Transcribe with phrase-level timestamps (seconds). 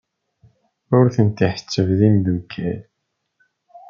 [0.97, 2.81] Ur ten-ḥsibeɣ d imeddukal.